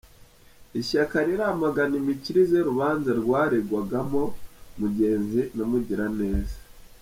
Ishyaka 0.79 1.15
riramagana 1.27 1.95
imikirize 2.01 2.53
y’urubanza 2.57 3.09
rwaregwagamo 3.21 4.23
Mugenzi 4.79 5.41
na 5.55 5.63
Mugiraneza 5.69 6.57